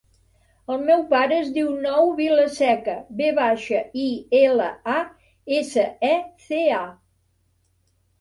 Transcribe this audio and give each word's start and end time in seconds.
El 0.75 0.79
meu 0.85 1.01
pare 1.09 1.35
es 1.41 1.49
diu 1.57 1.67
Nouh 1.81 2.07
Vilaseca: 2.19 2.95
ve 3.19 3.27
baixa, 3.39 3.81
i, 4.05 4.05
ela, 4.39 4.71
a, 4.95 4.97
essa, 5.59 5.85
e, 6.09 6.11
ce, 6.47 6.63
a. 6.79 6.81